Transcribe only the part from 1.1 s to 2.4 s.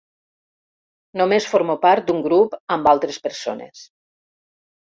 Només formo part d'un